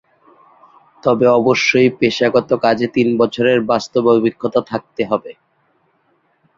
[1.03, 5.31] তবে অবশ্যই পেশাগত কাজে তিন বছরের বাস্তব অভিজ্ঞতা থাকতে হবে।